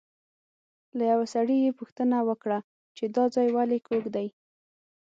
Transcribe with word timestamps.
له 0.97 1.03
یوه 1.11 1.25
سړي 1.33 1.57
یې 1.65 1.77
پوښتنه 1.79 2.17
وکړه 2.29 2.59
چې 2.97 3.05
دا 3.15 3.23
ځای 3.35 3.47
ولې 3.55 3.79
کوږ 3.87 4.03
دی. 4.15 4.27